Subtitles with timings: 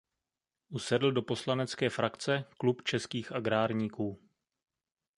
[0.69, 4.19] Usedl do poslanecké frakce Klub českých agrárníků.